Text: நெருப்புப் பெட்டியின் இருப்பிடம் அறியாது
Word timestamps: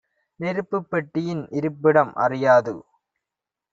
நெருப்புப் 0.39 0.87
பெட்டியின் 0.89 1.43
இருப்பிடம் 1.51 2.13
அறியாது 2.17 2.75